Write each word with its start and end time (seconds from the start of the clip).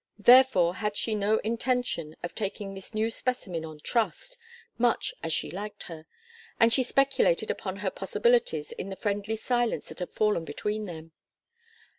Therefore 0.17 0.77
had 0.77 0.97
she 0.97 1.13
no 1.13 1.37
intention 1.43 2.15
of 2.23 2.33
taking 2.33 2.73
this 2.73 2.95
new 2.95 3.11
specimen 3.11 3.63
on 3.63 3.79
trust, 3.79 4.35
much 4.79 5.13
as 5.21 5.31
she 5.31 5.51
liked 5.51 5.83
her, 5.83 6.07
and 6.59 6.73
she 6.73 6.81
speculated 6.81 7.51
upon 7.51 7.75
her 7.75 7.91
possibilities 7.91 8.71
in 8.71 8.89
the 8.89 8.95
friendly 8.95 9.35
silence 9.35 9.89
that 9.89 9.99
had 9.99 10.09
fallen 10.09 10.43
between 10.43 10.85
them. 10.85 11.11